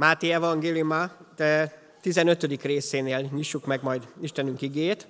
[0.00, 2.62] Máté evangéliuma, de 15.
[2.62, 5.08] részénél nyissuk meg majd Istenünk igét.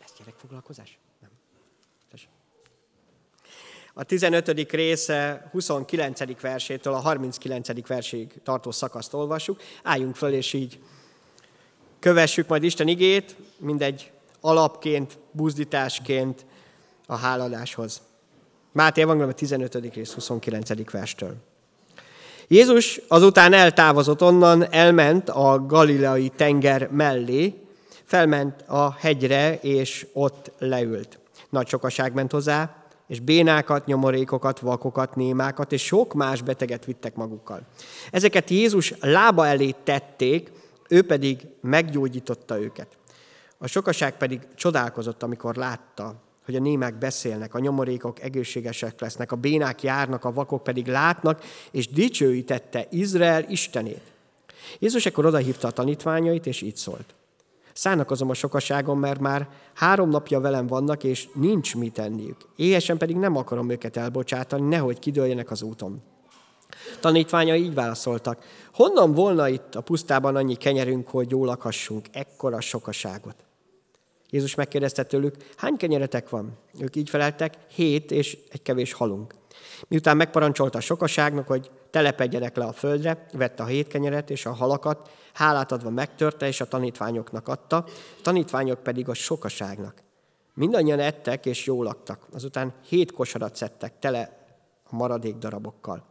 [0.00, 0.98] Lesz gyerekfoglalkozás?
[1.20, 1.30] Nem.
[3.92, 4.70] A 15.
[4.70, 6.40] része 29.
[6.40, 7.86] versétől a 39.
[7.86, 9.60] verséig tartó szakaszt olvassuk.
[9.82, 10.82] Álljunk föl, és így
[11.98, 16.46] kövessük majd Isten igét, mindegy alapként, buzdításként
[17.06, 18.02] a háladáshoz.
[18.72, 19.74] Máté Evangélium 15.
[19.94, 20.90] rész 29.
[20.90, 21.50] verstől.
[22.52, 27.54] Jézus azután eltávozott onnan, elment a galileai tenger mellé,
[28.04, 31.18] felment a hegyre, és ott leült.
[31.50, 32.74] Nagy sokaság ment hozzá,
[33.08, 37.60] és bénákat, nyomorékokat, vakokat, némákat, és sok más beteget vittek magukkal.
[38.10, 40.52] Ezeket Jézus lába elé tették,
[40.88, 42.88] ő pedig meggyógyította őket.
[43.58, 46.14] A sokaság pedig csodálkozott, amikor látta,
[46.52, 51.42] hogy a némák beszélnek, a nyomorékok egészségesek lesznek, a bénák járnak, a vakok pedig látnak,
[51.70, 54.12] és dicsőítette Izrael Istenét.
[54.78, 57.14] Jézus ekkor odahívta a tanítványait, és így szólt.
[58.06, 62.36] azon a sokaságon, mert már három napja velem vannak, és nincs mit tenniük.
[62.56, 66.02] Éhesen pedig nem akarom őket elbocsátani, nehogy kidőljenek az úton.
[67.00, 68.44] Tanítványa így válaszoltak.
[68.72, 73.34] Honnan volna itt a pusztában annyi kenyerünk, hogy jól lakhassunk, ekkora sokaságot?
[74.32, 76.58] Jézus megkérdezte tőlük, hány kenyeretek van?
[76.80, 79.34] Ők így feleltek, hét és egy kevés halunk.
[79.88, 84.52] Miután megparancsolta a sokaságnak, hogy telepedjenek le a földre, vette a hét kenyeret és a
[84.52, 87.86] halakat, hálát adva megtörte, és a tanítványoknak adta, a
[88.22, 90.02] tanítványok pedig a sokaságnak.
[90.54, 92.26] Mindannyian ettek és jól laktak.
[92.32, 94.46] Azután hét kosarat szedtek tele
[94.84, 96.04] a maradék darabokkal.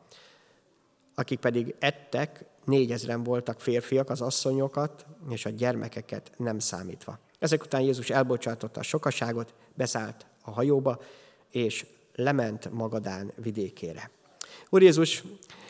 [1.16, 7.20] Akik pedig ettek, négyezren voltak férfiak, az asszonyokat és a gyermekeket nem számítva.
[7.42, 11.02] Ezek után Jézus elbocsátotta a sokaságot, beszállt a hajóba,
[11.50, 14.10] és lement Magadán vidékére.
[14.70, 15.24] Úr Jézus,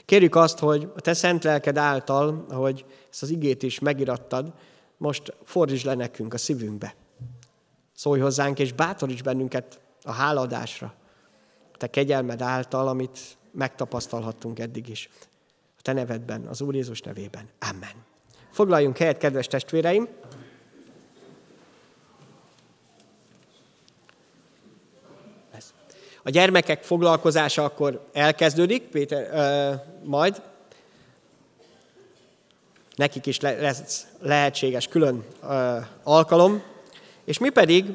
[0.05, 4.53] kérjük azt, hogy a Te szent lelked által, hogy ezt az igét is megirattad,
[4.97, 6.95] most fordítsd le nekünk a szívünkbe.
[7.95, 10.93] Szólj hozzánk, és bátoríts bennünket a háladásra.
[11.77, 13.19] Te kegyelmed által, amit
[13.51, 15.09] megtapasztalhattunk eddig is.
[15.77, 17.49] A Te nevedben, az Úr Jézus nevében.
[17.59, 18.03] Amen.
[18.51, 20.07] Foglaljunk helyet, kedves testvéreim!
[26.23, 29.73] A gyermekek foglalkozása akkor elkezdődik, Péter, ö,
[30.03, 30.41] majd.
[32.95, 36.63] Nekik is lesz lehetséges külön ö, alkalom.
[37.25, 37.85] És mi pedig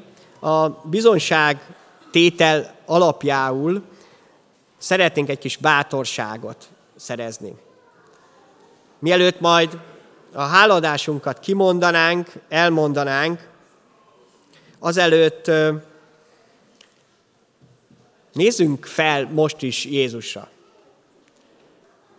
[0.40, 1.74] a bizonság
[2.10, 3.82] tétel alapjául
[4.78, 7.54] szeretnénk egy kis bátorságot szerezni.
[8.98, 9.78] Mielőtt majd
[10.32, 13.48] a háladásunkat kimondanánk, elmondanánk,
[14.78, 15.50] azelőtt
[18.36, 20.48] Nézzünk fel most is Jézusra.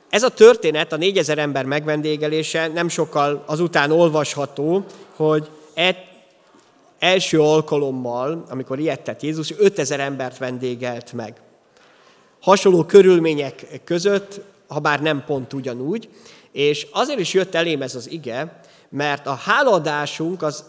[0.09, 4.85] Ez a történet, a négyezer ember megvendégelése nem sokkal azután olvasható,
[5.15, 5.97] hogy et,
[6.99, 11.41] első alkalommal, amikor ilyet Jézus, 5000 embert vendégelt meg.
[12.41, 16.09] Hasonló körülmények között, ha bár nem pont ugyanúgy,
[16.51, 20.63] és azért is jött elém ez az ige, mert a háladásunk az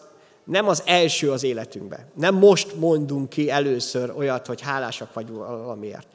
[0.48, 2.00] nem az első az életünkben.
[2.14, 6.06] Nem most mondunk ki először olyat, hogy hálásak vagyunk valamiért.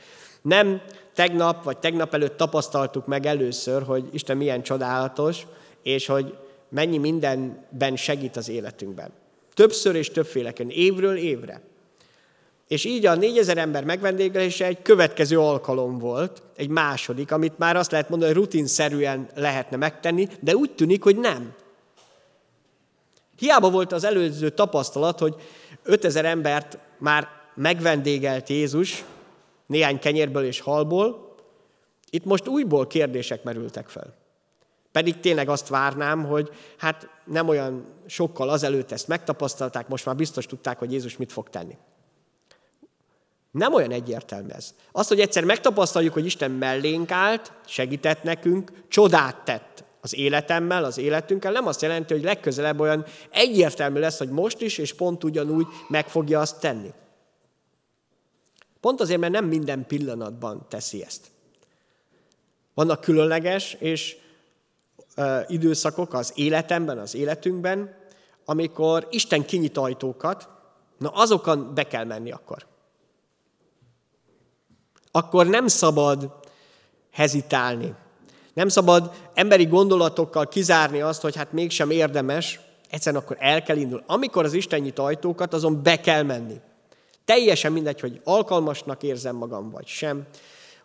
[0.42, 0.82] Nem
[1.14, 5.46] tegnap vagy tegnap előtt tapasztaltuk meg először, hogy Isten milyen csodálatos,
[5.84, 6.38] és hogy
[6.70, 9.12] mennyi mindenben segít az életünkben.
[9.54, 11.62] Többször és többféleken, évről évre.
[12.68, 17.92] És így a négyezer ember megvendégelése egy következő alkalom volt, egy második, amit már azt
[17.92, 21.54] lehet mondani, hogy rutinszerűen lehetne megtenni, de úgy tűnik, hogy nem.
[23.44, 25.36] Hiába volt az előző tapasztalat, hogy
[25.84, 29.04] 5000 embert már megvendégelt Jézus
[29.66, 31.36] néhány kenyérből és halból,
[32.10, 34.16] itt most újból kérdések merültek fel.
[34.92, 40.46] Pedig tényleg azt várnám, hogy hát nem olyan sokkal azelőtt ezt megtapasztalták, most már biztos
[40.46, 41.78] tudták, hogy Jézus mit fog tenni.
[43.52, 44.74] Nem olyan egyértelmű ez.
[44.92, 50.98] Azt, hogy egyszer megtapasztaljuk, hogy Isten mellénk állt, segített nekünk, csodát tett az életemmel, az
[50.98, 55.68] életünkkel, nem azt jelenti, hogy legközelebb olyan egyértelmű lesz, hogy most is, és pont ugyanúgy
[55.88, 56.94] meg fogja azt tenni.
[58.80, 61.28] Pont azért, mert nem minden pillanatban teszi ezt.
[62.74, 64.18] Vannak különleges és
[65.16, 67.96] ö, időszakok az életemben, az életünkben,
[68.46, 70.50] amikor Isten kinyit ajtókat,
[70.98, 72.66] na azokon be kell menni akkor.
[75.12, 76.34] Akkor nem szabad
[77.12, 77.96] hezitálni,
[78.54, 82.60] nem szabad emberi gondolatokkal kizárni azt, hogy hát mégsem érdemes,
[82.90, 84.04] egyszerűen akkor el kell indulni.
[84.08, 86.56] Amikor az Isten nyit ajtókat, azon be kell menni.
[87.26, 90.28] Teljesen mindegy, hogy alkalmasnak érzem magam, vagy sem,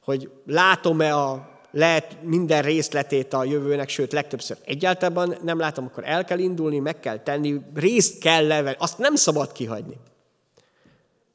[0.04, 6.24] hogy látom-e a lehet minden részletét a jövőnek, sőt, legtöbbször egyáltalán nem látom, akkor el
[6.24, 9.96] kell indulni, meg kell tenni, részt kell levenni, azt nem szabad kihagyni.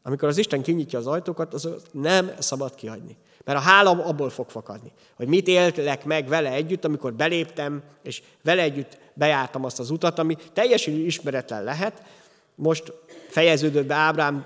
[0.03, 3.17] Amikor az Isten kinyitja az ajtókat, az nem szabad kihagyni.
[3.45, 8.21] Mert a hálam abból fog fakadni, hogy mit éltek meg vele együtt, amikor beléptem, és
[8.43, 12.01] vele együtt bejártam azt az utat, ami teljesen ismeretlen lehet.
[12.55, 12.93] Most
[13.29, 14.45] fejeződött be Ábrám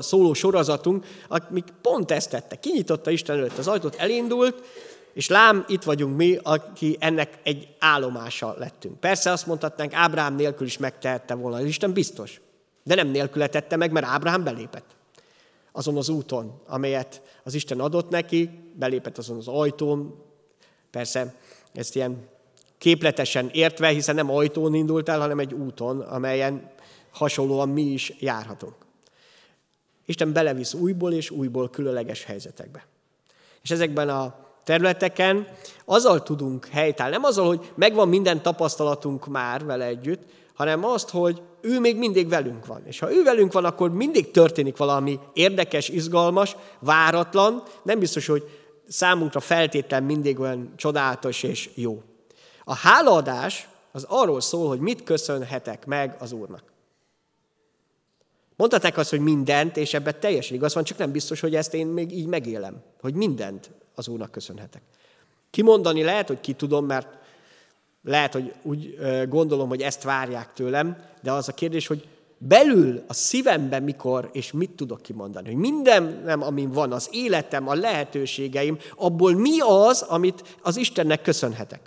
[0.00, 2.56] szóló sorozatunk, amik pont ezt tette.
[2.56, 4.62] Kinyitotta Isten előtt az ajtót, elindult,
[5.12, 9.00] és lám, itt vagyunk mi, aki ennek egy állomása lettünk.
[9.00, 12.40] Persze azt mondhatnánk, Ábrám nélkül is megtehette volna, Isten biztos.
[12.82, 14.95] De nem nélküle meg, mert Ábrám belépett
[15.76, 20.14] azon az úton, amelyet az Isten adott neki, belépett azon az ajtón.
[20.90, 21.34] Persze
[21.72, 22.28] ezt ilyen
[22.78, 26.70] képletesen értve, hiszen nem ajtón indult el, hanem egy úton, amelyen
[27.10, 28.74] hasonlóan mi is járhatunk.
[30.04, 32.86] Isten belevisz újból és újból különleges helyzetekbe.
[33.62, 34.34] És ezekben a
[34.64, 35.48] területeken
[35.84, 40.22] azzal tudunk helytállni, nem azzal, hogy megvan minden tapasztalatunk már vele együtt,
[40.56, 42.82] hanem azt, hogy ő még mindig velünk van.
[42.86, 48.44] És ha ő velünk van, akkor mindig történik valami érdekes, izgalmas, váratlan, nem biztos, hogy
[48.88, 52.02] számunkra feltétlen mindig olyan csodálatos és jó.
[52.64, 56.62] A hálaadás az arról szól, hogy mit köszönhetek meg az Úrnak.
[58.56, 61.86] Mondhatják azt, hogy mindent, és ebben teljesen igaz van, csak nem biztos, hogy ezt én
[61.86, 64.82] még így megélem, hogy mindent az Úrnak köszönhetek.
[65.50, 67.08] Kimondani lehet, hogy ki tudom, mert
[68.06, 68.98] lehet, hogy úgy
[69.28, 72.08] gondolom, hogy ezt várják tőlem, de az a kérdés, hogy
[72.38, 75.46] belül a szívemben mikor és mit tudok kimondani.
[75.46, 81.22] Hogy minden, nem, amin van, az életem, a lehetőségeim, abból mi az, amit az Istennek
[81.22, 81.80] köszönhetek.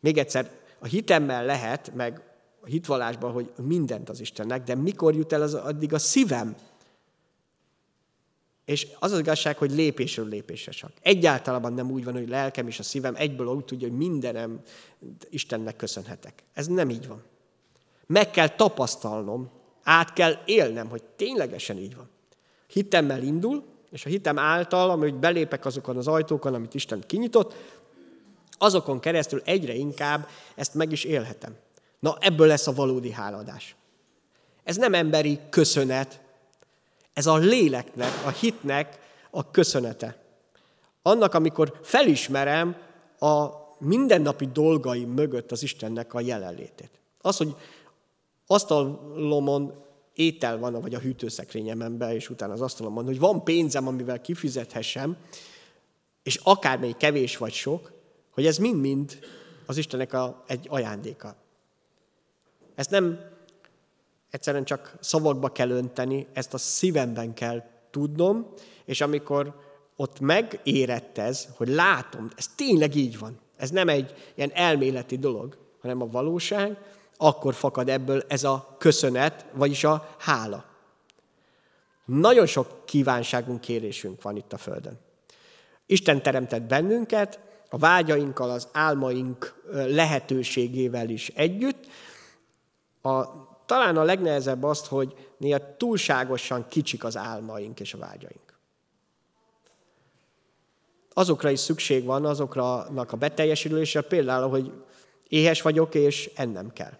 [0.00, 2.22] Még egyszer, a hitemmel lehet, meg
[2.60, 6.56] a hitvallásban, hogy mindent az Istennek, de mikor jut el az addig a szívem?
[8.68, 10.90] És az az igazság, hogy lépésről lépésre csak.
[11.02, 14.60] Egyáltalán nem úgy van, hogy lelkem és a szívem egyből úgy tudja, hogy mindenem
[15.30, 16.42] Istennek köszönhetek.
[16.52, 17.22] Ez nem így van.
[18.06, 19.50] Meg kell tapasztalnom,
[19.82, 22.08] át kell élnem, hogy ténylegesen így van.
[22.66, 27.54] Hitemmel indul, és a hitem által, amit belépek azokon az ajtókon, amit Isten kinyitott,
[28.58, 31.56] azokon keresztül egyre inkább ezt meg is élhetem.
[31.98, 33.76] Na, ebből lesz a valódi háladás.
[34.64, 36.20] Ez nem emberi köszönet,
[37.18, 38.98] ez a léleknek, a hitnek
[39.30, 40.22] a köszönete.
[41.02, 42.76] Annak, amikor felismerem
[43.18, 43.48] a
[43.78, 46.90] mindennapi dolgaim mögött az Istennek a jelenlétét.
[47.20, 47.54] Az, hogy
[48.46, 49.74] asztalomon
[50.14, 55.16] étel van, vagy a hűtőszekrényemben, és utána az asztalomon, hogy van pénzem, amivel kifizethessem,
[56.22, 57.92] és akármely kevés vagy sok,
[58.30, 59.18] hogy ez mind-mind
[59.66, 61.36] az Istennek a, egy ajándéka.
[62.74, 63.20] Ezt nem
[64.30, 68.46] egyszerűen csak szavakba kell önteni, ezt a szívemben kell tudnom,
[68.84, 69.54] és amikor
[69.96, 76.02] ott megérettez, hogy látom, ez tényleg így van, ez nem egy ilyen elméleti dolog, hanem
[76.02, 76.78] a valóság,
[77.16, 80.64] akkor fakad ebből ez a köszönet, vagyis a hála.
[82.04, 84.98] Nagyon sok kívánságunk, kérésünk van itt a Földön.
[85.86, 87.40] Isten teremtett bennünket,
[87.70, 91.86] a vágyainkkal, az álmaink lehetőségével is együtt.
[93.02, 93.24] A,
[93.68, 98.58] talán a legnehezebb azt, hogy néha túlságosan kicsik az álmaink és a vágyaink.
[101.12, 104.72] Azokra is szükség van, azoknak a beteljesülésre, például, hogy
[105.28, 106.92] éhes vagyok, és ennem kell.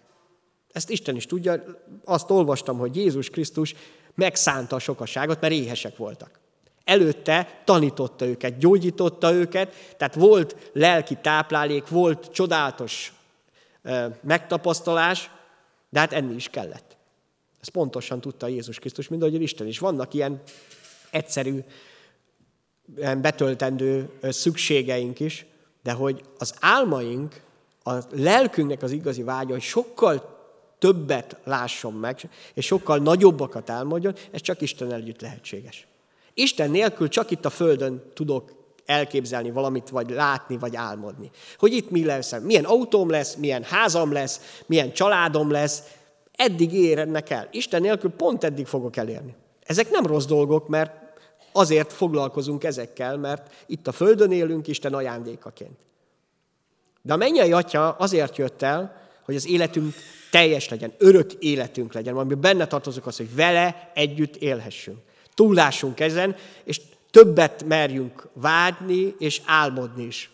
[0.71, 1.63] Ezt Isten is tudja.
[2.05, 3.75] Azt olvastam, hogy Jézus Krisztus
[4.15, 6.39] megszánta a sokaságot, mert éhesek voltak
[6.89, 13.13] előtte tanította őket, gyógyította őket, tehát volt lelki táplálék, volt csodálatos
[14.21, 15.31] megtapasztalás,
[15.89, 16.97] de hát enni is kellett.
[17.61, 19.79] Ezt pontosan tudta Jézus Krisztus, mint ahogy Isten is.
[19.79, 20.41] Vannak ilyen
[21.09, 21.59] egyszerű,
[23.21, 25.45] betöltendő szükségeink is,
[25.83, 27.41] de hogy az álmaink,
[27.83, 30.37] a lelkünknek az igazi vágya, hogy sokkal
[30.79, 35.87] többet lásson meg, és sokkal nagyobbakat álmodjon, ez csak Isten együtt lehetséges.
[36.33, 38.58] Isten nélkül csak itt a Földön tudok
[38.89, 41.31] elképzelni valamit, vagy látni, vagy álmodni.
[41.57, 45.83] Hogy itt mi lesz, milyen autóm lesz, milyen házam lesz, milyen családom lesz,
[46.35, 47.47] eddig érnek el.
[47.51, 49.35] Isten nélkül pont eddig fogok elérni.
[49.63, 50.91] Ezek nem rossz dolgok, mert
[51.51, 55.77] azért foglalkozunk ezekkel, mert itt a Földön élünk Isten ajándékaként.
[57.01, 59.93] De a mennyei atya azért jött el, hogy az életünk
[60.31, 64.97] teljes legyen, örök életünk legyen, amiben benne tartozunk az, hogy vele együtt élhessünk
[65.39, 66.81] túlásunk ezen, és
[67.11, 70.31] többet merjünk vágyni és álmodni is.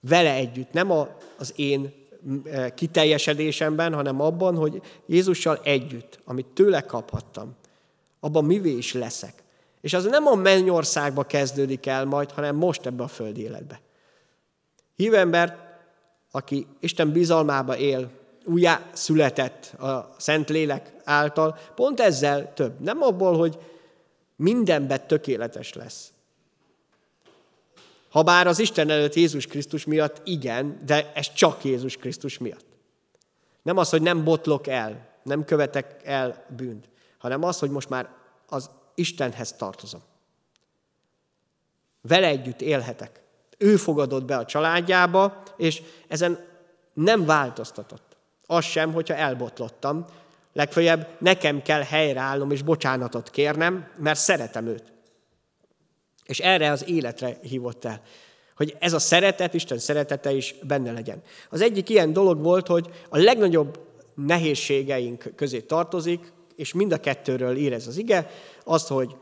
[0.00, 0.90] Vele együtt, nem
[1.38, 1.92] az én
[2.44, 7.56] e, kiteljesedésemben, hanem abban, hogy Jézussal együtt, amit tőle kaphattam,
[8.20, 9.42] abban mivé is leszek.
[9.80, 13.80] És az nem a mennyországba kezdődik el majd, hanem most ebbe a földi életbe.
[14.96, 15.76] Hív ember,
[16.30, 18.10] aki Isten bizalmába él,
[18.44, 22.80] újjá született a Szent Lélek által, pont ezzel több.
[22.80, 23.58] Nem abból, hogy
[24.36, 26.12] mindenben tökéletes lesz.
[28.08, 32.66] Habár az Isten előtt Jézus Krisztus miatt igen, de ez csak Jézus Krisztus miatt.
[33.62, 36.88] Nem az, hogy nem botlok el, nem követek el bűnt,
[37.18, 38.08] hanem az, hogy most már
[38.46, 40.00] az Istenhez tartozom.
[42.00, 43.22] Vele együtt élhetek.
[43.58, 46.44] Ő fogadott be a családjába, és ezen
[46.92, 48.16] nem változtatott.
[48.46, 50.04] Az sem, hogyha elbotlottam.
[50.54, 54.92] Legfeljebb nekem kell helyreállnom és bocsánatot kérnem, mert szeretem őt.
[56.24, 58.02] És erre az életre hívott el.
[58.56, 61.22] Hogy ez a szeretet, Isten szeretete is benne legyen.
[61.50, 63.80] Az egyik ilyen dolog volt, hogy a legnagyobb
[64.14, 68.30] nehézségeink közé tartozik, és mind a kettőről ír ez az ige,
[68.64, 69.16] azt, hogy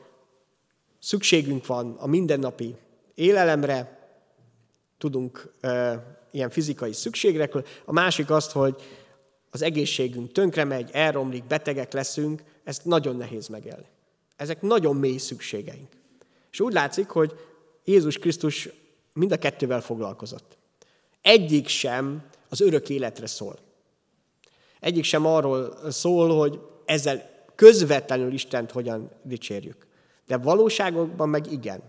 [0.99, 2.77] szükségünk van a mindennapi
[3.15, 3.99] élelemre,
[4.99, 8.83] tudunk e, ilyen fizikai szükségekről, a másik azt, hogy
[9.55, 13.87] az egészségünk tönkre megy, elromlik, betegek leszünk, ezt nagyon nehéz megélni.
[14.37, 15.89] Ezek nagyon mély szükségeink.
[16.51, 17.33] És úgy látszik, hogy
[17.85, 18.69] Jézus Krisztus
[19.13, 20.57] mind a kettővel foglalkozott.
[21.23, 23.59] Egyik sem az örök életre szól.
[24.81, 29.87] Egyik sem arról szól, hogy ezzel közvetlenül Istent hogyan dicsérjük.
[30.27, 31.83] De valóságokban meg igen.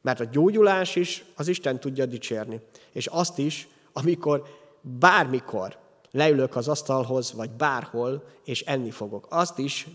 [0.00, 2.60] Mert a gyógyulás is az Isten tudja dicsérni.
[2.92, 4.42] És azt is, amikor
[4.80, 5.84] bármikor
[6.16, 9.26] leülök az asztalhoz, vagy bárhol, és enni fogok.
[9.30, 9.86] Azt is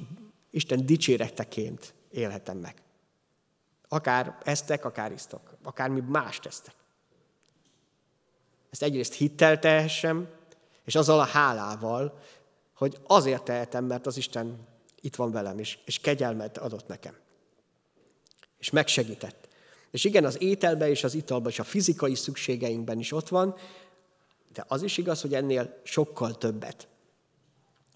[0.50, 2.76] Isten dicséreteként élhetem meg.
[3.88, 5.58] Akár eztek, akár isztok.
[5.64, 6.74] Akár mi más tesztek.
[8.70, 10.30] Ezt egyrészt hittel tehessem,
[10.84, 12.20] és azzal a hálával,
[12.74, 14.68] hogy azért tehetem, mert az Isten
[15.02, 17.16] itt van velem, és, és kegyelmet adott nekem.
[18.58, 19.48] És megsegített.
[19.92, 23.56] És igen, az ételben és az italban és a fizikai szükségeinkben is ott van,
[24.54, 26.88] de az is igaz, hogy ennél sokkal többet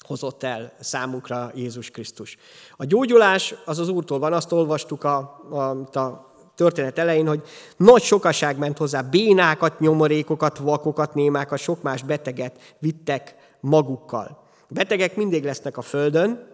[0.06, 2.38] hozott el számunkra Jézus Krisztus.
[2.76, 5.18] A gyógyulás az az Úrtól van, azt olvastuk a,
[5.50, 7.44] a, a történet elején, hogy
[7.78, 14.44] nagy sokaság ment hozzá, bénákat, nyomorékokat, vakokat, némákat, sok más beteget vittek magukkal.
[14.68, 16.48] Betegek mindig lesznek a földön,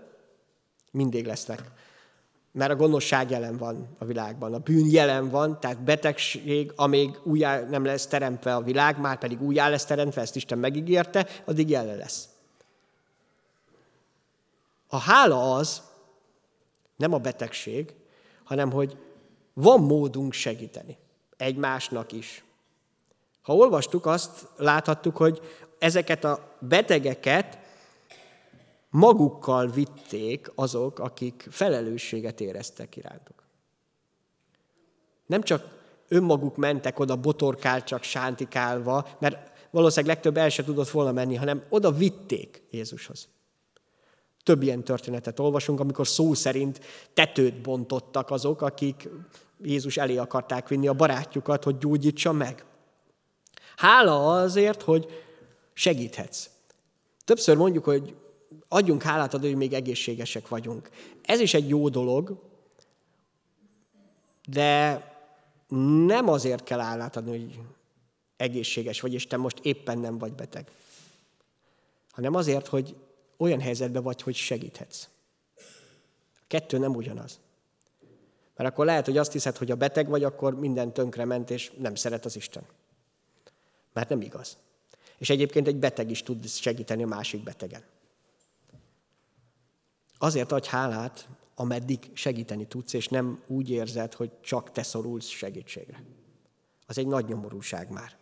[0.92, 1.72] mindig lesznek.
[2.52, 7.60] Mert a gonoszság jelen van a világban, a bűn jelen van, tehát betegség, amíg újjá
[7.60, 11.98] nem lesz teremtve a világ, már pedig újjá lesz teremtve, ezt Isten megígérte, addig jelen
[11.98, 12.30] lesz.
[14.88, 15.82] A hála az
[16.96, 17.94] nem a betegség,
[18.44, 18.98] hanem hogy
[19.54, 20.98] van módunk segíteni.
[21.38, 22.44] Egymásnak is.
[23.42, 25.42] Ha olvastuk, azt láthattuk, hogy
[25.80, 27.60] ezeket a betegeket
[28.92, 33.44] magukkal vitték azok, akik felelősséget éreztek irántuk.
[35.26, 41.12] Nem csak önmaguk mentek oda botorkál, csak sántikálva, mert valószínűleg legtöbb el se tudott volna
[41.12, 43.28] menni, hanem oda vitték Jézushoz.
[44.44, 46.80] Több ilyen történetet olvasunk, amikor szó szerint
[47.14, 49.10] tetőt bontottak azok, akik
[49.62, 52.66] Jézus elé akarták vinni a barátjukat, hogy gyógyítsa meg.
[53.76, 55.08] Hála azért, hogy
[55.74, 56.50] segíthetsz.
[57.26, 58.16] Többször mondjuk, hogy
[58.68, 60.90] adjunk hálát adni, hogy még egészségesek vagyunk.
[61.22, 62.42] Ez is egy jó dolog,
[64.48, 65.06] de
[66.06, 67.60] nem azért kell hálát adni, hogy
[68.38, 70.72] egészséges vagy, és te most éppen nem vagy beteg.
[72.12, 72.96] Hanem azért, hogy
[73.38, 75.08] olyan helyzetben vagy, hogy segíthetsz.
[76.34, 77.40] A kettő nem ugyanaz.
[78.56, 81.72] Mert akkor lehet, hogy azt hiszed, hogy a beteg vagy, akkor minden tönkre ment, és
[81.78, 82.64] nem szeret az Isten.
[83.94, 84.58] Mert nem igaz.
[85.18, 87.84] És egyébként egy beteg is tud segíteni a másik betegen.
[90.24, 96.04] Azért adj hálát, ameddig segíteni tudsz, és nem úgy érzed, hogy csak te szorulsz segítségre.
[96.86, 98.18] Az egy nagy nyomorúság már.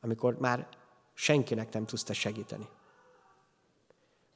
[0.00, 0.68] Amikor már
[1.14, 2.68] senkinek nem tudsz te segíteni.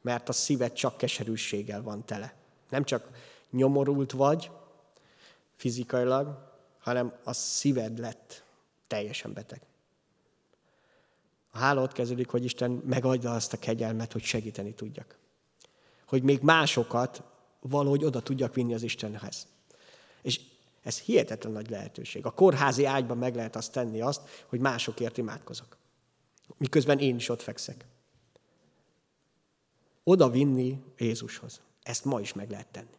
[0.01, 2.35] Mert a szíved csak keserűséggel van tele.
[2.71, 3.11] Nem csak
[3.51, 4.51] nyomorult vagy
[5.57, 8.45] fizikailag, hanem a szíved lett
[8.87, 9.61] teljesen beteg.
[11.51, 15.21] A hála ott kezdődik, hogy Isten megadja azt a kegyelmet, hogy segíteni tudjak
[16.13, 17.23] hogy még másokat
[17.61, 19.47] valahogy oda tudjak vinni az Istenhez.
[20.23, 20.41] És
[20.83, 22.27] ez hihetetlen nagy lehetőség.
[22.27, 25.77] A kórházi ágyban meg lehet azt tenni azt, hogy másokért imádkozok.
[26.57, 27.87] Miközben én is ott fekszek.
[30.05, 31.61] Oda vinni Jézushoz.
[31.83, 32.97] Ezt ma is meg lehet tenni.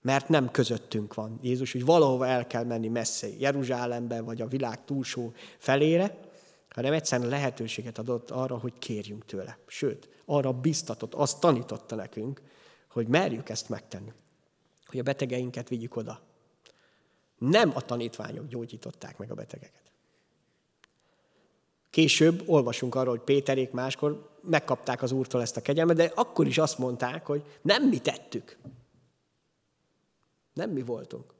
[0.00, 4.84] Mert nem közöttünk van Jézus, hogy valahova el kell menni messze, Jeruzsálembe, vagy a világ
[4.84, 6.31] túlsó felére,
[6.74, 9.58] hanem egyszerűen lehetőséget adott arra, hogy kérjünk tőle.
[9.66, 12.42] Sőt, arra biztatott, azt tanította nekünk,
[12.88, 14.12] hogy merjük ezt megtenni.
[14.86, 16.20] hogy a betegeinket vigyük oda.
[17.38, 19.82] Nem a tanítványok gyógyították meg a betegeket.
[21.90, 26.58] Később olvasunk arról, hogy Péterék máskor megkapták az Úrtól ezt a kegyelmet, de akkor is
[26.58, 28.58] azt mondták, hogy nem mi tettük.
[30.52, 31.34] Nem mi voltunk.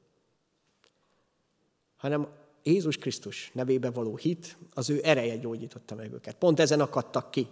[1.97, 2.29] Hanem
[2.63, 6.35] Jézus Krisztus nevébe való hit, az ő ereje gyógyította meg őket.
[6.35, 7.47] Pont ezen akadtak ki,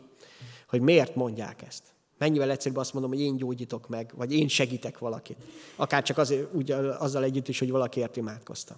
[0.69, 1.83] hogy miért mondják ezt.
[2.19, 5.37] Mennyivel egyszerűbb azt mondom, hogy én gyógyítok meg, vagy én segítek valakit.
[5.77, 8.77] Akár csak azért, úgy, azzal együtt is, hogy valakiért imádkoztam.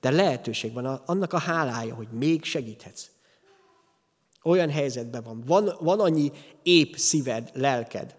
[0.00, 3.10] De lehetőség van annak a hálája, hogy még segíthetsz.
[4.42, 5.42] Olyan helyzetben van.
[5.46, 8.16] Van, van annyi épp szíved, lelked,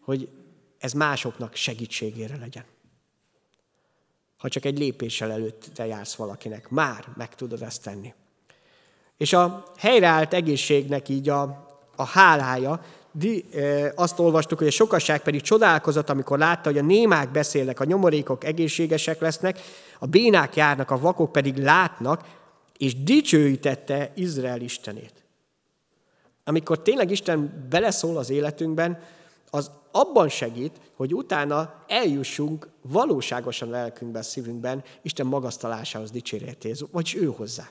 [0.00, 0.28] hogy
[0.78, 2.64] ez másoknak segítségére legyen.
[4.42, 8.14] Ha csak egy lépéssel előtt te jársz valakinek, már meg tudod ezt tenni.
[9.16, 12.80] És a helyreállt egészségnek így a, a hálája,
[13.12, 17.80] di, e, azt olvastuk, hogy a sokasság pedig csodálkozott, amikor látta, hogy a némák beszélnek,
[17.80, 19.60] a nyomorékok egészségesek lesznek,
[19.98, 22.24] a bénák járnak, a vakok pedig látnak,
[22.78, 25.24] és dicsőítette Izrael Istenét.
[26.44, 28.98] Amikor tényleg Isten beleszól az életünkben,
[29.54, 37.68] az abban segít, hogy utána eljussunk valóságosan lelkünkben, szívünkben Isten magasztalásához, dicséretéhez, vagyis ő hozzá.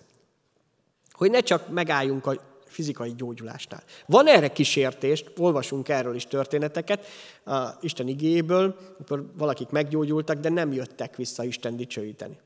[1.11, 2.33] Hogy ne csak megálljunk a
[2.65, 3.83] fizikai gyógyulásnál.
[4.05, 7.05] Van erre kísértést, olvasunk erről is történeteket
[7.45, 12.37] a Isten igéből, amikor valakik meggyógyultak, de nem jöttek vissza Isten dicsőíteni.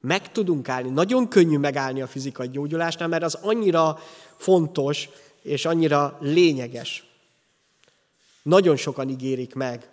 [0.00, 3.98] Meg tudunk állni, nagyon könnyű megállni a fizikai gyógyulásnál, mert az annyira
[4.36, 5.08] fontos
[5.42, 7.11] és annyira lényeges.
[8.42, 9.90] Nagyon sokan ígérik meg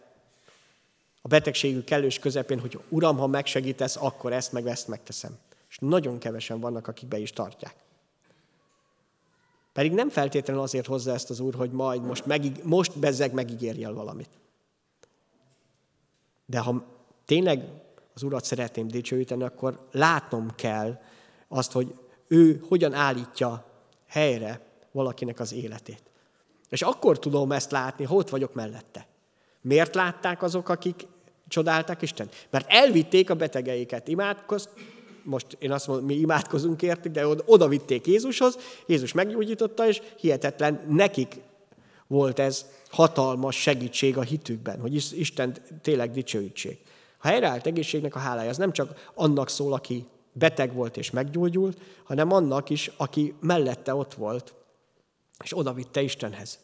[1.21, 5.37] a betegségük kellős közepén, hogy Uram, ha megsegítesz, akkor ezt meg ezt megteszem.
[5.69, 7.75] És nagyon kevesen vannak, akik be is tartják.
[9.73, 13.93] Pedig nem feltétlenül azért hozza ezt az Úr, hogy majd most, megíg, most bezzeg megígérjel
[13.93, 14.29] valamit.
[16.45, 16.85] De ha
[17.25, 17.63] tényleg
[18.13, 21.01] az Urat szeretném dicsőíteni, akkor látnom kell
[21.47, 23.65] azt, hogy ő hogyan állítja
[24.07, 26.08] helyre valakinek az életét.
[26.69, 29.07] És akkor tudom ezt látni, ha ott vagyok mellette.
[29.61, 31.07] Miért látták azok, akik
[31.47, 32.29] csodálták Isten?
[32.49, 34.07] Mert elvitték a betegeiket.
[34.07, 34.69] Imádkoz,
[35.23, 40.85] most én azt mondom, mi imádkozunk értük, de oda vitték Jézushoz, Jézus meggyógyította, és hihetetlen,
[40.89, 41.41] nekik
[42.07, 46.81] volt ez hatalmas segítség a hitükben, hogy Isten tényleg dicsőítsék.
[47.17, 51.81] A helyreállt egészségnek a hálája az nem csak annak szól, aki beteg volt és meggyógyult,
[52.03, 54.53] hanem annak is, aki mellette ott volt,
[55.43, 56.59] és oda vitte Istenhez.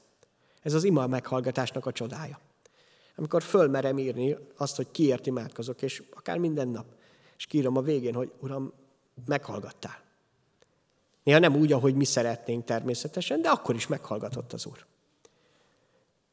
[0.61, 2.39] Ez az ima meghallgatásnak a csodája.
[3.15, 6.85] Amikor fölmerem írni azt, hogy kiért imádkozok, és akár minden nap,
[7.37, 8.73] és kírom a végén, hogy Uram,
[9.25, 10.03] meghallgattál.
[11.23, 14.85] Néha nem úgy, ahogy mi szeretnénk természetesen, de akkor is meghallgatott az Úr.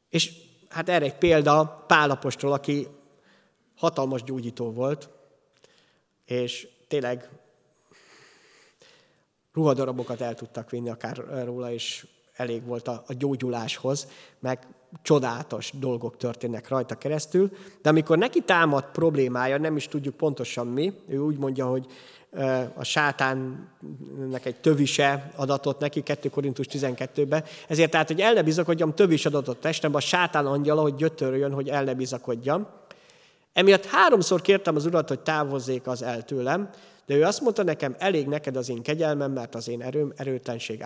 [0.09, 0.33] És
[0.69, 2.87] hát erre egy példa Pálapostól, aki
[3.75, 5.09] hatalmas gyógyító volt,
[6.25, 7.29] és tényleg
[9.53, 14.07] ruhadarabokat el tudtak vinni akár róla, és elég volt a, a gyógyuláshoz,
[14.39, 14.59] meg
[15.01, 20.93] csodálatos dolgok történnek rajta keresztül, de amikor neki támad problémája, nem is tudjuk pontosan mi,
[21.07, 21.85] ő úgy mondja, hogy
[22.73, 27.43] a sátánnek egy tövise adatot neki, 2 Korintus 12-ben.
[27.67, 31.69] Ezért tehát, hogy el ne bizakodjam, tövis adatot testemben, a sátán angyala, hogy gyötörjön, hogy
[31.69, 32.67] el ne bizakodjam.
[33.53, 36.69] Emiatt háromszor kértem az urat, hogy távozzék az el tőlem,
[37.05, 40.83] de ő azt mondta nekem, elég neked az én kegyelmem, mert az én erőm erőtlenség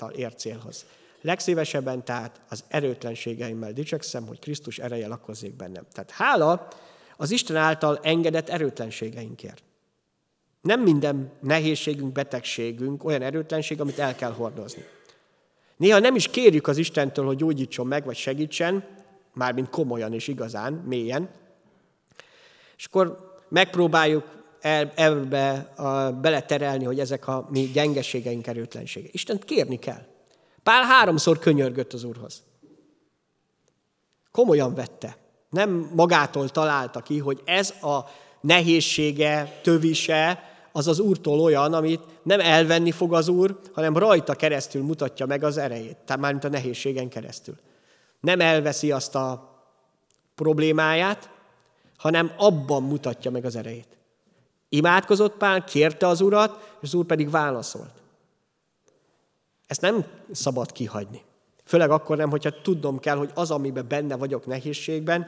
[0.00, 0.86] által ér célhoz.
[1.20, 5.86] Legszívesebben tehát az erőtlenségeimmel dicsekszem, hogy Krisztus ereje lakozzék bennem.
[5.92, 6.68] Tehát hála
[7.16, 9.62] az Isten által engedett erőtlenségeinkért.
[10.60, 14.84] Nem minden nehézségünk, betegségünk olyan erőtlenség, amit el kell hordozni.
[15.76, 18.84] Néha nem is kérjük az Istentől, hogy gyógyítson meg, vagy segítsen,
[19.32, 21.30] mármint komolyan és igazán, mélyen,
[22.76, 24.44] és akkor megpróbáljuk
[24.94, 29.08] ebbe a, beleterelni, hogy ezek a mi gyengeségeink, erőtlensége.
[29.12, 30.02] Istent kérni kell.
[30.62, 32.42] Pál háromszor könyörgött az Úrhoz.
[34.30, 35.16] Komolyan vette.
[35.50, 37.98] Nem magától találta ki, hogy ez a
[38.40, 44.82] nehézsége, tövise, az az Úrtól olyan, amit nem elvenni fog az Úr, hanem rajta keresztül
[44.82, 47.54] mutatja meg az erejét, tehát mármint a nehézségen keresztül.
[48.20, 49.54] Nem elveszi azt a
[50.34, 51.30] problémáját,
[51.96, 53.95] hanem abban mutatja meg az erejét.
[54.68, 57.92] Imádkozott Pál, kérte az Urat, és az Úr pedig válaszolt.
[59.66, 61.22] Ezt nem szabad kihagyni.
[61.64, 65.26] Főleg akkor nem, hogyha tudnom kell, hogy az, amiben benne vagyok nehézségben,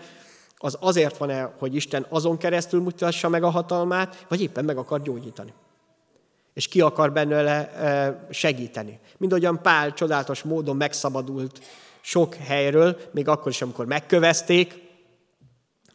[0.56, 5.02] az azért van-e, hogy Isten azon keresztül mutassa meg a hatalmát, vagy éppen meg akar
[5.02, 5.52] gyógyítani.
[6.54, 7.70] És ki akar benne
[8.30, 8.98] segíteni.
[9.16, 11.60] Mind ahogyan Pál csodálatos módon megszabadult
[12.00, 14.87] sok helyről, még akkor is, amikor megkövezték,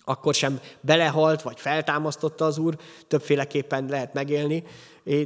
[0.05, 4.63] akkor sem belehalt, vagy feltámasztotta az Úr, többféleképpen lehet megélni,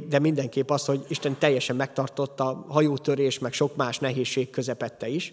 [0.08, 5.32] de mindenképp az, hogy Isten teljesen megtartotta hajótörés, meg sok más nehézség közepette is.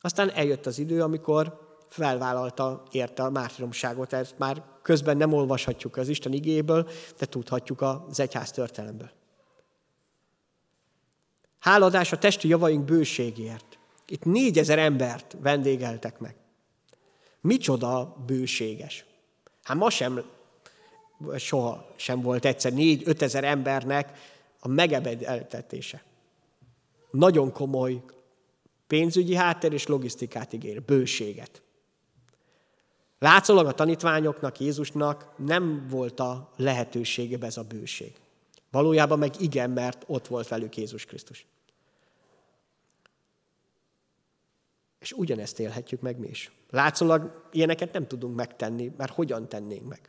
[0.00, 4.12] Aztán eljött az idő, amikor felvállalta, érte a mártíromságot.
[4.12, 9.10] Ezt már közben nem olvashatjuk az Isten igéből, de tudhatjuk az egyház történelemből.
[11.58, 13.78] Háladás a testi javaink bőségért.
[14.06, 16.36] Itt négyezer embert vendégeltek meg.
[17.42, 19.04] Micsoda bőséges.
[19.62, 20.22] Hát ma sem,
[21.36, 24.18] soha sem volt egyszer négy-ötezer embernek
[24.60, 26.02] a megebedeltetése.
[27.10, 28.02] Nagyon komoly
[28.86, 31.62] pénzügyi háttér és logisztikát ígér, bőséget.
[33.18, 38.12] Látszólag a tanítványoknak, Jézusnak nem volt a lehetősége ez a bőség.
[38.70, 41.46] Valójában meg igen, mert ott volt velük Jézus Krisztus.
[45.02, 46.52] És ugyanezt élhetjük meg mi is.
[46.70, 50.00] Látszólag ilyeneket nem tudunk megtenni, mert hogyan tennénk meg?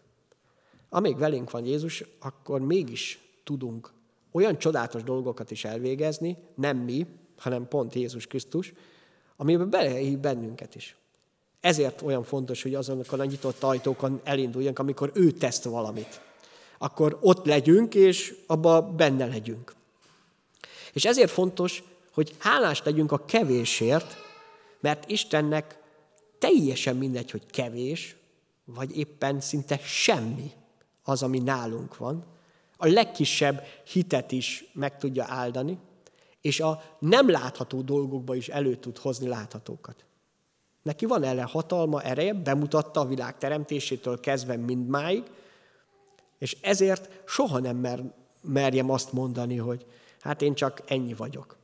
[0.89, 3.91] Amíg velünk van Jézus, akkor mégis tudunk
[4.31, 8.73] olyan csodálatos dolgokat is elvégezni, nem mi, hanem pont Jézus Krisztus,
[9.35, 10.95] amiben belehív bennünket is.
[11.59, 16.21] Ezért olyan fontos, hogy azonokon a nyitott ajtókon elinduljunk, amikor ő tesz valamit.
[16.77, 19.73] Akkor ott legyünk, és abba benne legyünk.
[20.93, 24.15] És ezért fontos, hogy hálás legyünk a kevésért,
[24.83, 25.79] mert Istennek
[26.39, 28.15] teljesen mindegy, hogy kevés,
[28.65, 30.51] vagy éppen szinte semmi
[31.03, 32.25] az, ami nálunk van.
[32.77, 35.77] A legkisebb hitet is meg tudja áldani,
[36.41, 40.05] és a nem látható dolgokba is elő tud hozni láthatókat.
[40.81, 45.23] Neki van erre hatalma, ereje, bemutatta a világ teremtésétől kezdve mindmáig,
[46.37, 49.85] és ezért soha nem mer, merjem azt mondani, hogy
[50.19, 51.57] hát én csak ennyi vagyok.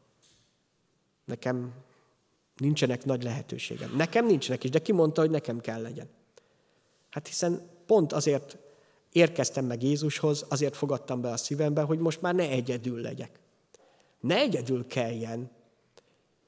[1.25, 1.73] Nekem
[2.59, 3.93] nincsenek nagy lehetőségem.
[3.95, 6.09] Nekem nincsenek is, de ki mondta, hogy nekem kell legyen?
[7.09, 8.57] Hát hiszen pont azért
[9.11, 13.39] érkeztem meg Jézushoz, azért fogadtam be a szívembe, hogy most már ne egyedül legyek.
[14.19, 15.51] Ne egyedül kelljen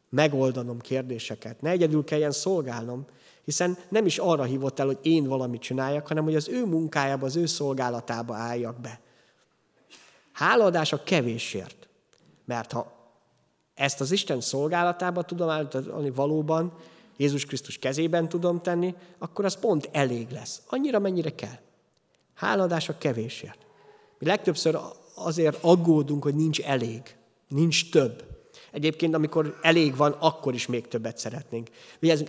[0.10, 3.06] megoldanom kérdéseket, ne egyedül kelljen szolgálnom,
[3.44, 7.26] hiszen nem is arra hívott el, hogy én valamit csináljak, hanem hogy az ő munkájába,
[7.26, 9.00] az ő szolgálatába álljak be.
[10.32, 11.88] Hálaadás a kevésért.
[12.46, 13.01] Mert ha
[13.82, 16.74] ezt az Isten szolgálatába tudom állítani valóban,
[17.18, 20.62] Jézus Krisztus kezében tudom tenni, akkor az pont elég lesz.
[20.68, 21.60] Annyira, mennyire kell.
[22.34, 23.58] Háladás a kevésért.
[24.20, 24.78] Mi legtöbbször
[25.16, 27.02] azért aggódunk, hogy nincs elég,
[27.48, 28.24] nincs több.
[28.72, 31.70] Egyébként, amikor elég van, akkor is még többet szeretnénk.
[32.00, 32.24] Ez,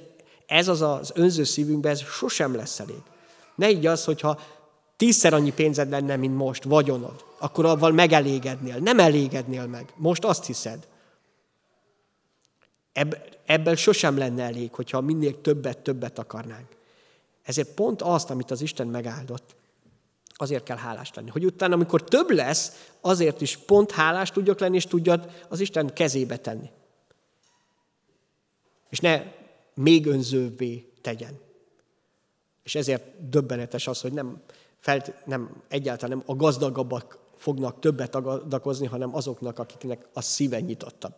[0.47, 3.03] ez az az önző szívünkben, ez sosem lesz elég.
[3.55, 4.41] Ne így az, hogyha
[4.97, 8.79] tízszer annyi pénzed lenne, mint most, vagyonod, akkor avval megelégednél.
[8.79, 9.93] Nem elégednél meg.
[9.97, 10.91] Most azt hiszed.
[12.93, 16.69] Ebb, ebből sosem lenne elég, hogyha minél többet, többet akarnánk.
[17.43, 19.55] Ezért pont azt, amit az Isten megáldott,
[20.35, 21.31] azért kell hálás lenni.
[21.31, 25.95] Hogy utána, amikor több lesz, azért is pont hálás tudjak lenni, és tudjad az Isten
[25.95, 26.71] kezébe tenni.
[28.89, 29.23] És ne
[29.75, 31.41] még önzővé tegyen.
[32.63, 34.43] És ezért döbbenetes az, hogy nem,
[34.79, 41.15] felt, nem egyáltalán nem a gazdagabbak fognak többet adakozni, hanem azoknak, akiknek a szíve nyitottabb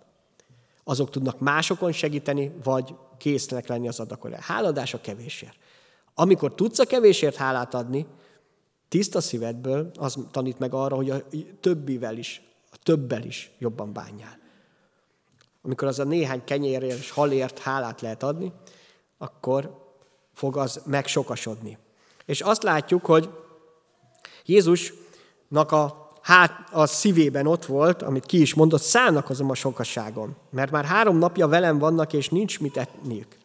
[0.84, 4.36] azok tudnak másokon segíteni, vagy késznek lenni az adakorra.
[4.40, 5.56] Háladás a kevésért.
[6.14, 8.06] Amikor tudsz a kevésért hálát adni,
[8.88, 11.22] tiszta szívedből, az tanít meg arra, hogy a
[11.60, 14.38] többivel is, a többel is jobban bánjál.
[15.62, 18.52] Amikor az a néhány kenyérért és halért hálát lehet adni,
[19.18, 19.82] akkor
[20.32, 21.78] fog az megsokasodni.
[22.24, 23.30] És azt látjuk, hogy
[24.44, 30.70] Jézusnak a hát a szívében ott volt, amit ki is mondott, szállnakozom a sokaságon, mert
[30.70, 33.36] már három napja velem vannak, és nincs mit etniük.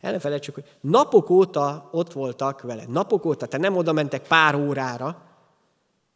[0.00, 2.84] El ne hogy napok óta ott voltak vele.
[2.88, 5.22] Napok óta, te nem oda mentek pár órára,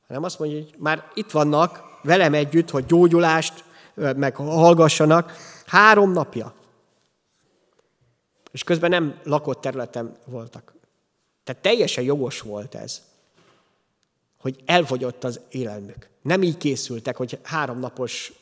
[0.07, 5.33] hanem azt mondja, hogy már itt vannak velem együtt, hogy gyógyulást meg hallgassanak.
[5.67, 6.53] Három napja.
[8.51, 10.75] És közben nem lakott területen voltak.
[11.45, 13.08] Tehát teljesen jogos volt ez
[14.41, 16.09] hogy elfogyott az élelmük.
[16.23, 18.33] Nem így készültek, hogy háromnapos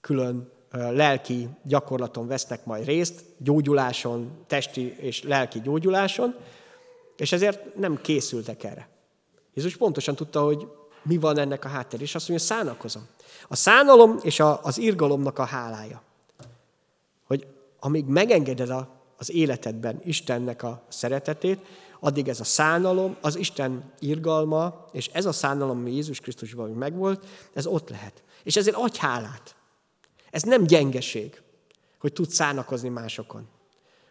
[0.00, 6.34] külön lelki gyakorlaton vesznek majd részt, gyógyuláson, testi és lelki gyógyuláson,
[7.16, 8.88] és ezért nem készültek erre.
[9.54, 10.66] Jézus pontosan tudta, hogy
[11.02, 13.06] mi van ennek a háttér, és azt mondja, szánakozom.
[13.48, 16.02] A szánalom és a, az irgalomnak a hálája.
[17.24, 17.46] Hogy
[17.78, 21.58] amíg megengeded a, az életedben Istennek a szeretetét,
[22.00, 27.26] addig ez a szánalom, az Isten irgalma, és ez a szánalom, ami Jézus Krisztusban megvolt,
[27.52, 28.22] ez ott lehet.
[28.42, 29.56] És ezért adj hálát.
[30.30, 31.42] Ez nem gyengeség,
[31.98, 33.48] hogy tudsz szánakozni másokon.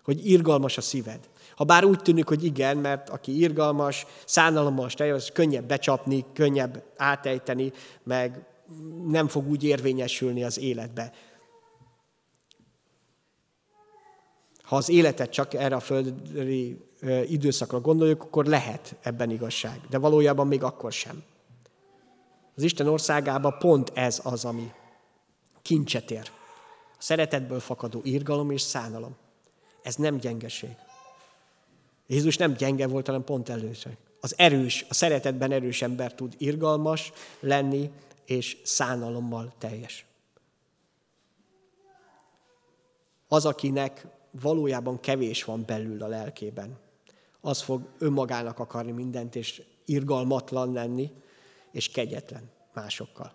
[0.04, 1.30] Hogy irgalmas a szíved.
[1.56, 7.72] Ha bár úgy tűnik, hogy igen, mert aki irgalmas, szánalommal teljes, könnyebb becsapni, könnyebb átejteni,
[8.04, 8.46] meg
[9.08, 11.12] nem fog úgy érvényesülni az életbe.
[14.62, 16.78] Ha az életet csak erre a földi
[17.28, 21.24] időszakra gondoljuk, akkor lehet ebben igazság, de valójában még akkor sem.
[22.56, 24.72] Az Isten országában pont ez az, ami
[25.62, 26.32] kincset ér.
[26.92, 29.16] A szeretetből fakadó irgalom és szánalom.
[29.82, 30.76] Ez nem gyengeség.
[32.08, 33.98] Jézus nem gyenge volt, hanem pont előző.
[34.20, 37.92] Az erős, a szeretetben erős ember tud irgalmas lenni,
[38.26, 40.06] és szánalommal teljes.
[43.28, 44.06] Az, akinek
[44.42, 46.78] valójában kevés van belül a lelkében,
[47.46, 51.12] az fog önmagának akarni mindent, és irgalmatlan lenni,
[51.72, 53.34] és kegyetlen másokkal.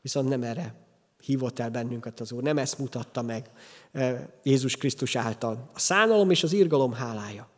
[0.00, 0.74] Viszont nem erre
[1.20, 3.50] hívott el bennünket az Úr, nem ezt mutatta meg
[4.42, 5.70] Jézus Krisztus által.
[5.74, 7.48] A szánalom és az irgalom hálája.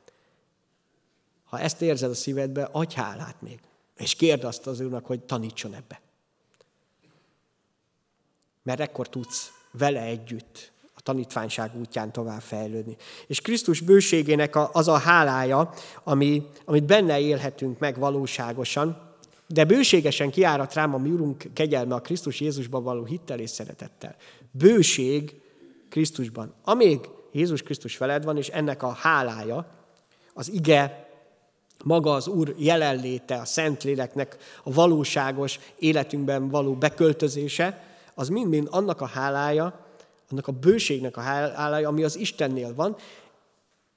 [1.45, 3.61] Ha ezt érzed a szívedbe, adj hálát még.
[3.97, 6.01] És kérd azt az Úrnak, hogy tanítson ebbe.
[8.63, 10.73] Mert ekkor tudsz vele együtt
[11.09, 12.97] tanítványság útján tovább fejlődni.
[13.27, 15.71] És Krisztus bőségének az a hálája,
[16.05, 19.17] ami, amit benne élhetünk meg valóságosan,
[19.47, 24.17] de bőségesen kiárat rám a mi Urunk kegyelme a Krisztus Jézusban való hittel és szeretettel.
[24.51, 25.41] Bőség
[25.89, 26.55] Krisztusban.
[26.65, 27.01] Amíg
[27.33, 29.67] Jézus Krisztus veled van, és ennek a hálája,
[30.35, 31.09] az ige,
[31.85, 37.83] maga az Úr jelenléte, a Szentléleknek a valóságos életünkben való beköltözése,
[38.15, 39.88] az mind-mind annak a hálája,
[40.31, 42.97] annak a bőségnek a hálája, ami az Istennél van,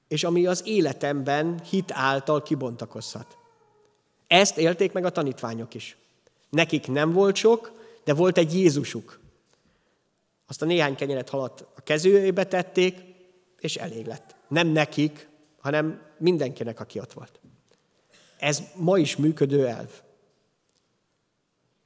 [0.08, 3.36] és ami az életemben hit által kibontakozhat.
[4.26, 5.96] Ezt élték meg a tanítványok is.
[6.50, 7.72] Nekik nem volt sok,
[8.04, 9.20] de volt egy Jézusuk.
[10.46, 12.98] Azt a néhány kenyeret halat a kezőjébe tették,
[13.58, 14.34] és elég lett.
[14.48, 15.28] Nem nekik,
[15.60, 17.40] hanem mindenkinek, aki ott volt.
[18.38, 19.90] Ez ma is működő elv.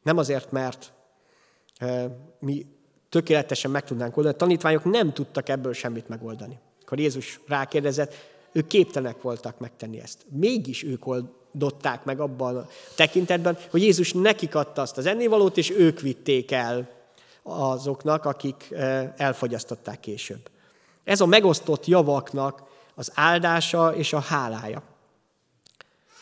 [0.03, 0.93] Nem azért, mert
[2.39, 2.67] mi
[3.17, 4.35] tökéletesen meg tudnánk oldani.
[4.35, 6.59] A tanítványok nem tudtak ebből semmit megoldani.
[6.83, 8.15] Akkor Jézus rákérdezett,
[8.53, 10.27] ők képtelenek voltak megtenni ezt.
[10.29, 15.71] Mégis ők oldották meg abban a tekintetben, hogy Jézus nekik adta azt az ennivalót, és
[15.71, 16.89] ők vitték el
[17.43, 18.75] azoknak, akik
[19.17, 20.51] elfogyasztották később.
[21.05, 22.63] Ez a megosztott javaknak
[22.95, 24.83] az áldása és a hálája.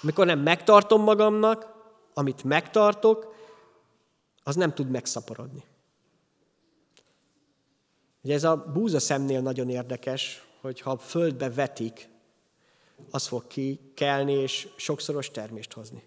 [0.03, 1.67] Amikor nem megtartom magamnak,
[2.15, 3.35] amit megtartok,
[4.43, 5.65] az nem tud megszaporodni.
[8.25, 12.09] Ugye ez a búza szemnél nagyon érdekes, hogy ha földbe vetik,
[13.11, 16.03] az fog kikelni és sokszoros termést hozni.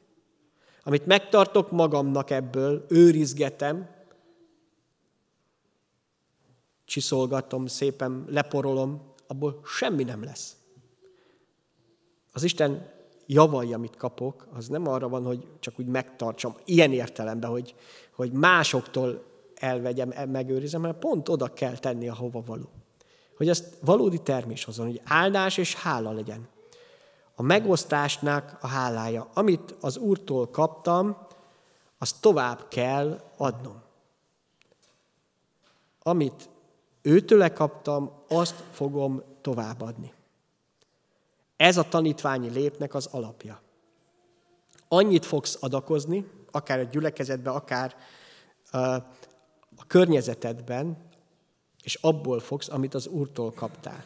[0.84, 3.90] Amit megtartok magamnak ebből, őrizgetem,
[6.86, 10.56] csiszolgatom, szépen leporolom, abból semmi nem lesz.
[12.32, 12.92] Az Isten
[13.26, 17.76] javai, amit kapok, az nem arra van, hogy csak úgy megtartsam, ilyen értelemben, hogy,
[18.12, 19.24] hogy másoktól
[19.60, 22.70] elvegyem, megőrizem, hanem pont oda kell tenni, ahova való.
[23.38, 26.48] Hogy ezt valódi termés hozzon, hogy áldás és hála legyen.
[27.36, 29.30] A megosztásnak a hálája.
[29.34, 31.18] Amit az Úrtól kaptam,
[31.98, 33.82] azt tovább kell adnom.
[36.04, 36.50] Amit
[37.02, 40.14] őtőle kaptam, azt fogom továbbadni.
[41.56, 43.62] Ez a tanítványi lépnek az alapja.
[44.88, 47.96] Annyit fogsz adakozni, akár a gyülekezetben, akár
[49.88, 50.98] környezetedben,
[51.84, 54.06] és abból fogsz, amit az Úrtól kaptál.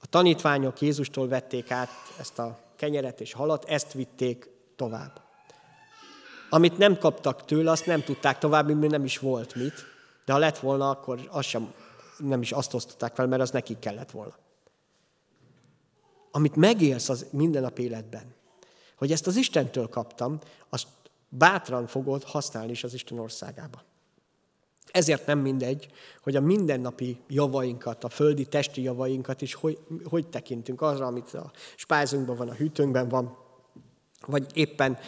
[0.00, 1.88] A tanítványok Jézustól vették át
[2.18, 5.20] ezt a kenyeret és halat, ezt vitték tovább.
[6.50, 9.84] Amit nem kaptak tőle, azt nem tudták tovább, mert nem is volt mit,
[10.24, 11.74] de ha lett volna, akkor azt sem,
[12.18, 14.34] nem is azt osztották fel, mert az nekik kellett volna.
[16.30, 18.34] Amit megélsz az nap életben,
[18.96, 20.38] hogy ezt az Istentől kaptam,
[20.68, 20.86] azt
[21.28, 23.82] bátran fogod használni is az Isten országába.
[24.90, 25.88] Ezért nem mindegy,
[26.22, 31.50] hogy a mindennapi javainkat, a földi testi javainkat is hogy, hogy tekintünk arra, amit a
[31.76, 33.36] spájzunkban van, a hűtőnkben van,
[34.26, 34.98] vagy éppen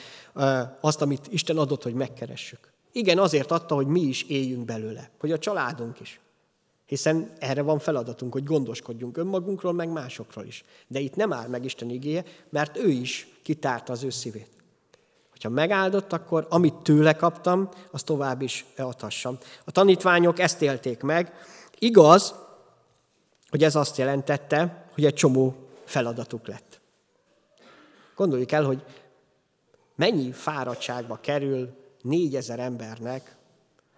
[0.81, 2.73] azt, amit Isten adott, hogy megkeressük.
[2.93, 6.21] Igen, azért adta, hogy mi is éljünk belőle, hogy a családunk is.
[6.87, 10.65] Hiszen erre van feladatunk, hogy gondoskodjunk önmagunkról, meg másokról is.
[10.87, 14.56] De itt nem áll meg Isten igéje, mert ő is kitárta az ő szívét.
[15.37, 19.39] Hogyha megáldott, akkor amit tőle kaptam, azt tovább is adhassam.
[19.65, 21.33] A tanítványok ezt élték meg.
[21.79, 22.35] Igaz,
[23.51, 26.81] hogy ez azt jelentette, hogy egy csomó feladatuk lett.
[28.15, 28.85] Gondoljuk el, hogy
[29.95, 33.37] mennyi fáradtságba kerül négyezer embernek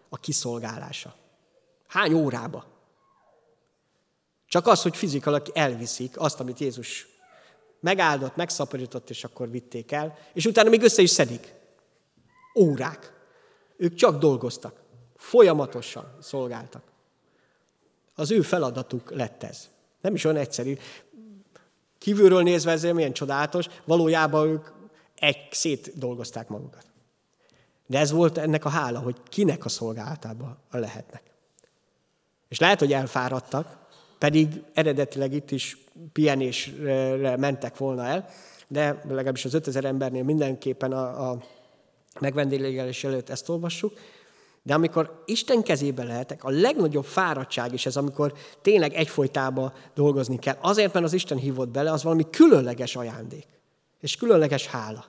[0.09, 1.15] a kiszolgálása.
[1.87, 2.65] Hány órába?
[4.47, 7.07] Csak az, hogy fizikailag elviszik azt, amit Jézus
[7.81, 11.55] megáldott, megszaporított, és akkor vitték el, és utána még össze is szedik.
[12.55, 13.13] Órák.
[13.77, 14.81] Ők csak dolgoztak.
[15.17, 16.83] Folyamatosan szolgáltak.
[18.15, 19.69] Az ő feladatuk lett ez.
[20.01, 20.77] Nem is olyan egyszerű.
[21.99, 24.67] Kívülről nézve ez milyen csodálatos, valójában ők
[25.15, 26.87] egy szét dolgozták magukat.
[27.87, 31.23] De ez volt ennek a hála, hogy kinek a szolgálatában lehetnek.
[32.49, 33.78] És lehet, hogy elfáradtak,
[34.19, 35.77] pedig eredetileg itt is
[36.13, 38.29] pihenésre mentek volna el,
[38.69, 41.43] de legalábbis az 5000 embernél mindenképpen a, a
[42.21, 43.93] megvendégelés előtt ezt olvassuk,
[44.63, 50.57] de amikor Isten kezébe lehetek, a legnagyobb fáradtság is ez, amikor tényleg egyfolytában dolgozni kell.
[50.61, 53.47] Azért, mert az Isten hívott bele, az valami különleges ajándék.
[54.01, 55.05] És különleges hála.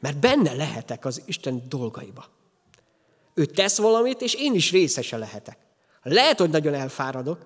[0.00, 2.24] Mert benne lehetek az Isten dolgaiba.
[3.34, 5.58] Ő tesz valamit, és én is részese lehetek.
[6.02, 7.38] Lehet, hogy nagyon elfáradok,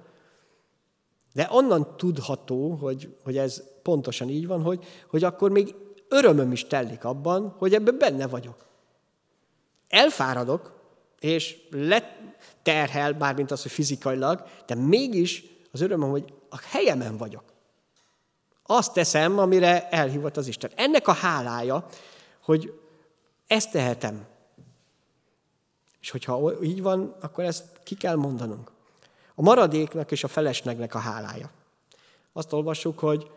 [1.33, 5.75] de onnan tudható, hogy, hogy ez pontosan így van, hogy, hogy akkor még
[6.09, 8.67] örömöm is tellik abban, hogy ebben benne vagyok.
[9.89, 10.81] Elfáradok,
[11.21, 17.45] és leterhel, bármint az, hogy fizikailag, de mégis az örömöm, hogy a helyemen vagyok.
[18.63, 20.71] Azt teszem, amire elhívott az Isten.
[20.77, 21.87] Ennek a hálája,
[22.43, 22.81] hogy
[23.47, 24.27] ezt tehetem.
[26.01, 28.72] És hogyha így van, akkor ezt ki kell mondanunk.
[29.43, 31.51] A maradéknak és a feleslegnek a hálája.
[32.33, 33.31] Azt olvassuk, hogy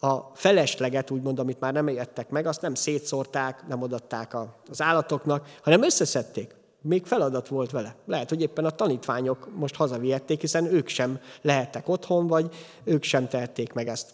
[0.00, 4.36] a felesleget, úgymond, amit már nem értek meg, azt nem szétszórták, nem adatták
[4.70, 6.54] az állatoknak, hanem összeszedték.
[6.80, 7.94] Még feladat volt vele.
[8.04, 13.28] Lehet, hogy éppen a tanítványok most hazavihették, hiszen ők sem lehettek otthon, vagy ők sem
[13.28, 14.10] tehették meg ezt,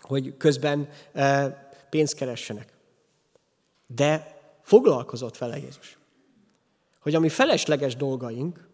[0.00, 1.48] hogy közben e,
[1.90, 2.72] pénzt keressenek.
[3.86, 5.98] De foglalkozott vele Jézus.
[7.00, 8.68] Hogy ami felesleges dolgaink,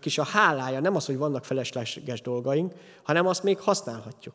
[0.00, 4.34] is a hálája nem az, hogy vannak felesleges dolgaink, hanem azt még használhatjuk.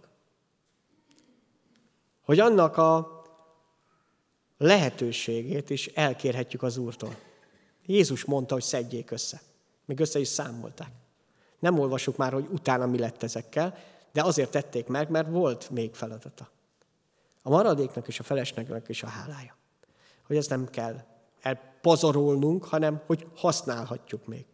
[2.21, 3.21] Hogy annak a
[4.57, 7.15] lehetőségét is elkérhetjük az Úrtól.
[7.85, 9.41] Jézus mondta, hogy szedjék össze.
[9.85, 10.91] Még össze is számolták.
[11.59, 13.77] Nem olvasjuk már, hogy utána mi lett ezekkel,
[14.11, 16.49] de azért tették meg, mert volt még feladata.
[17.41, 19.55] A maradéknak és a feleslegnek is a hálája.
[20.23, 20.95] Hogy ezt nem kell
[21.41, 24.45] elpazarolnunk, hanem hogy használhatjuk még.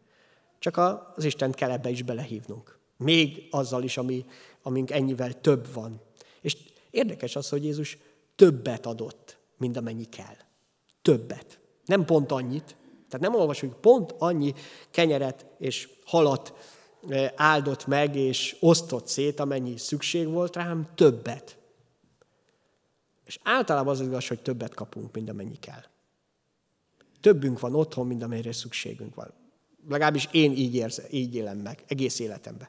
[0.63, 0.77] Csak
[1.15, 2.77] az Isten kell ebbe is belehívnunk.
[2.97, 4.25] Még azzal is, ami,
[4.61, 6.01] amink ennyivel több van.
[6.41, 6.57] És
[6.89, 7.97] érdekes az, hogy Jézus
[8.35, 10.35] többet adott, mint amennyi kell.
[11.01, 11.59] Többet.
[11.85, 12.75] Nem pont annyit.
[13.09, 14.53] Tehát nem olvasjuk, hogy pont annyi
[14.91, 16.53] kenyeret és halat
[17.09, 21.57] e, áldott meg és osztott szét, amennyi szükség volt rá, hanem többet.
[23.25, 25.83] És általában az igaz, hogy többet kapunk, mint amennyi kell.
[27.21, 29.41] Többünk van otthon, mint amennyire szükségünk van.
[29.89, 32.67] Legalábbis én így, érze, így élem meg egész életemben.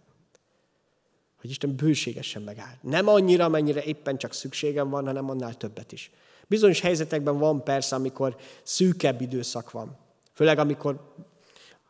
[1.40, 2.74] Hogy Isten bőségesen megáll.
[2.80, 6.10] Nem annyira, amennyire éppen csak szükségem van, hanem annál többet is.
[6.46, 9.98] Bizonyos helyzetekben van persze, amikor szűkebb időszak van.
[10.32, 11.14] Főleg amikor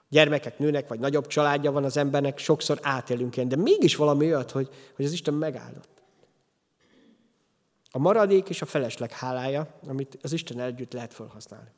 [0.08, 4.50] gyermekek nőnek, vagy nagyobb családja van az embernek, sokszor átélünk ilyen, de mégis valami olyat,
[4.50, 6.02] hogy, hogy az Isten megáldott.
[7.90, 11.68] A maradék és a felesleg hálája, amit az Isten együtt lehet felhasználni.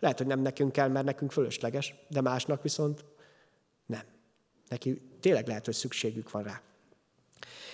[0.00, 3.04] Lehet, hogy nem nekünk kell, mert nekünk fölösleges, de másnak viszont
[3.86, 4.02] nem.
[4.68, 6.60] Neki tényleg lehet, hogy szükségük van rá.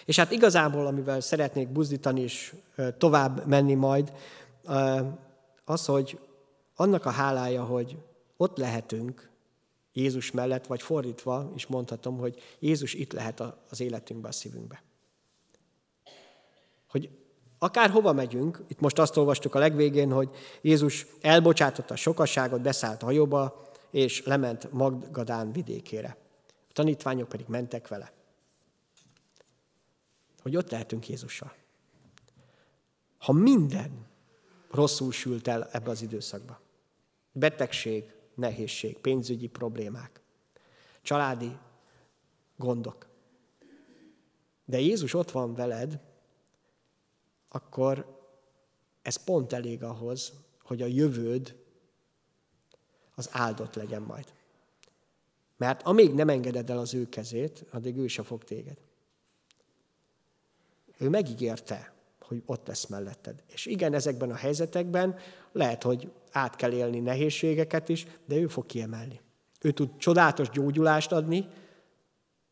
[0.04, 2.54] És hát igazából, amivel szeretnék buzdítani és
[2.98, 4.12] tovább menni majd,
[5.64, 6.20] az, hogy
[6.74, 7.96] annak a hálája, hogy
[8.36, 9.30] ott lehetünk
[9.92, 14.82] Jézus mellett, vagy fordítva is mondhatom, hogy Jézus itt lehet az életünkbe, a szívünkbe.
[16.86, 17.10] Hogy
[17.66, 23.02] Akár hova megyünk, itt most azt olvastuk a legvégén, hogy Jézus elbocsátotta a sokasságot, beszállt
[23.02, 26.16] a hajóba, és lement Magdadán vidékére.
[26.68, 28.12] A tanítványok pedig mentek vele.
[30.42, 31.54] Hogy ott lehetünk Jézussal.
[33.18, 34.06] Ha minden
[34.70, 36.60] rosszul sült el ebbe az időszakba,
[37.32, 40.20] betegség, nehézség, pénzügyi problémák,
[41.02, 41.56] családi
[42.56, 43.06] gondok,
[44.64, 46.00] de Jézus ott van veled,
[47.48, 48.20] akkor
[49.02, 50.32] ez pont elég ahhoz,
[50.62, 51.56] hogy a jövőd
[53.14, 54.32] az áldott legyen majd.
[55.56, 58.76] Mert amíg nem engeded el az ő kezét, addig ő se fog téged.
[60.98, 63.42] Ő megígérte, hogy ott lesz melletted.
[63.46, 65.18] És igen, ezekben a helyzetekben
[65.52, 69.20] lehet, hogy át kell élni nehézségeket is, de ő fog kiemelni.
[69.60, 71.48] Ő tud csodálatos gyógyulást adni,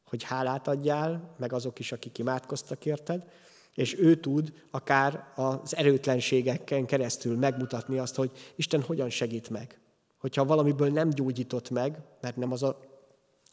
[0.04, 3.30] hogy hálát adjál, meg azok is, akik imádkoztak érted,
[3.74, 9.78] és ő tud akár az erőtlenségeken keresztül megmutatni azt, hogy Isten hogyan segít meg.
[10.18, 12.92] Hogyha valamiből nem gyógyított meg, mert nem az a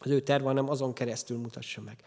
[0.04, 2.04] az ő terve, hanem azon keresztül mutassa meg.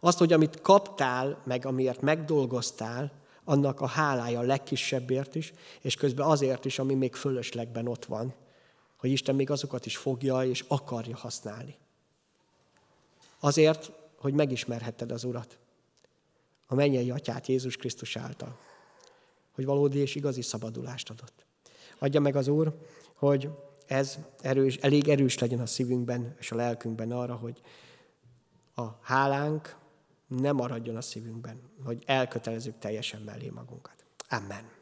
[0.00, 3.12] Azt, hogy amit kaptál, meg amiért megdolgoztál,
[3.44, 8.34] annak a hálája a legkisebbért is, és közben azért is, ami még fölöslegben ott van,
[8.96, 11.76] hogy Isten még azokat is fogja és akarja használni.
[13.38, 15.58] Azért, hogy megismerhetted az Urat,
[16.70, 18.58] a mennyei atyát Jézus Krisztus által,
[19.52, 21.46] hogy valódi és igazi szabadulást adott.
[21.98, 22.74] Adja meg az Úr,
[23.14, 23.50] hogy
[23.86, 27.60] ez erős, elég erős legyen a szívünkben és a lelkünkben arra, hogy
[28.74, 29.76] a hálánk
[30.26, 34.04] nem maradjon a szívünkben, hogy elkötelezzük teljesen mellé magunkat.
[34.28, 34.79] Amen.